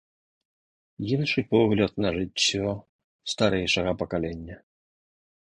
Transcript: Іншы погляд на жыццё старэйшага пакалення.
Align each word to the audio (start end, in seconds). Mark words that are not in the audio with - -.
Іншы 1.15 1.43
погляд 1.53 1.91
на 2.05 2.09
жыццё 2.17 2.73
старэйшага 3.35 3.91
пакалення. 4.03 4.55